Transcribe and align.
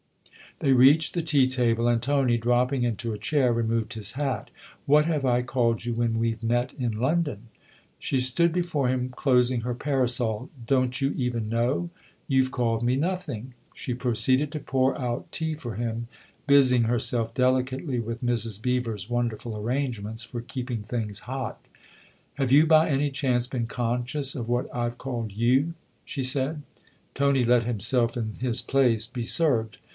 They 0.61 0.73
reached 0.73 1.13
the 1.13 1.21
tea 1.23 1.47
table, 1.47 1.87
and 1.87 2.01
Tony, 2.01 2.37
dropping 2.37 2.83
into 2.83 3.13
a 3.13 3.17
chair, 3.17 3.53
removed 3.53 3.93
his 3.93 4.11
hat." 4.11 4.51
What 4.87 5.05
have 5.05 5.25
I 5.25 5.41
called 5.41 5.85
you 5.85 5.93
when 5.93 6.19
we've 6.19 6.41
met 6.43 6.73
in 6.73 6.99
London?" 6.99 7.49
She 7.99 8.19
stood 8.19 8.51
before 8.51 8.87
him 8.87 9.09
closing 9.09 9.61
her 9.61 9.73
parasol." 9.73 10.49
Don't 10.67 11.01
you 11.01 11.13
even 11.15 11.49
know? 11.49 11.89
You've 12.27 12.51
called 12.51 12.83
me 12.83 12.95
nothing." 12.95 13.53
She 13.73 13.93
proceeded 13.95 14.51
to 14.51 14.59
pour 14.59 14.99
out 14.99 15.31
tea 15.31 15.55
for 15.55 15.75
him, 15.75 16.07
busying 16.47 16.83
herself 16.83 17.33
delicately 17.33 17.99
with 17.99 18.21
Mrs. 18.21 18.61
Beever's 18.61 19.09
wonderful 19.09 19.57
arrangements 19.57 20.23
for 20.23 20.41
keeping 20.41 20.81
things 20.83 21.21
hot." 21.21 21.59
Have 22.39 22.51
you 22.51 22.65
by 22.67 22.89
any 22.89 23.09
chance 23.09 23.47
been 23.47 23.67
conscious 23.67 24.35
of 24.35 24.47
what 24.49 24.67
I've 24.75 24.97
called 24.99 25.31
you?" 25.31 25.73
she 26.05 26.23
said. 26.23 26.61
Tony 27.15 27.43
let 27.43 27.63
himself, 27.63 28.17
in 28.17 28.35
his 28.39 28.61
place, 28.61 29.07
be 29.07 29.23
served. 29.23 29.77